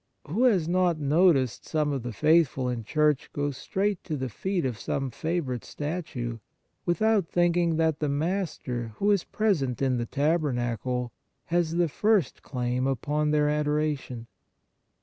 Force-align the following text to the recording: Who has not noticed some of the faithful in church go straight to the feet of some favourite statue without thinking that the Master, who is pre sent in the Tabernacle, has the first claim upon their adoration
Who 0.27 0.45
has 0.45 0.67
not 0.67 0.97
noticed 0.97 1.63
some 1.67 1.91
of 1.91 2.01
the 2.01 2.11
faithful 2.11 2.67
in 2.67 2.83
church 2.83 3.29
go 3.33 3.51
straight 3.51 4.03
to 4.05 4.17
the 4.17 4.29
feet 4.29 4.65
of 4.65 4.79
some 4.79 5.11
favourite 5.11 5.63
statue 5.63 6.39
without 6.87 7.27
thinking 7.27 7.75
that 7.75 7.99
the 7.99 8.09
Master, 8.09 8.93
who 8.95 9.11
is 9.11 9.23
pre 9.23 9.53
sent 9.53 9.79
in 9.79 9.97
the 9.97 10.07
Tabernacle, 10.07 11.11
has 11.53 11.75
the 11.75 11.87
first 11.87 12.41
claim 12.41 12.87
upon 12.87 13.29
their 13.29 13.47
adoration 13.47 14.25